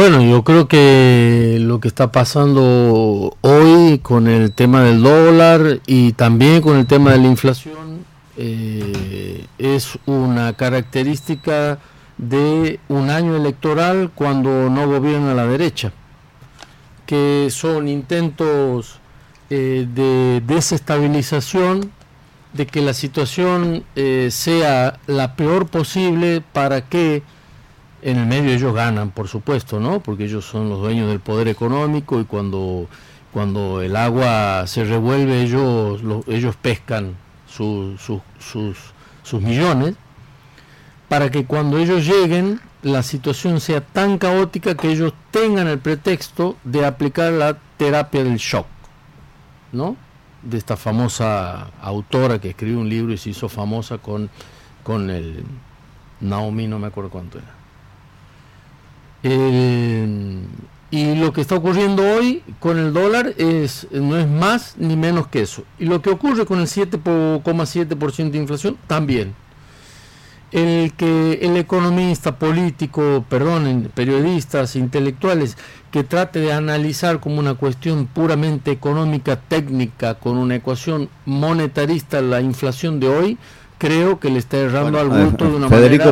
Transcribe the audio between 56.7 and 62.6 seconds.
me acuerdo cuánto era. Y lo que está ocurriendo hoy